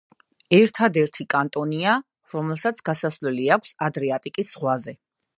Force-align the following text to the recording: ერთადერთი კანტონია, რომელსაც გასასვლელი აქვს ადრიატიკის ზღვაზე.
ერთადერთი 0.59 1.25
კანტონია, 1.33 1.91
რომელსაც 2.33 2.81
გასასვლელი 2.89 3.45
აქვს 3.57 3.75
ადრიატიკის 3.89 4.51
ზღვაზე. 4.57 4.97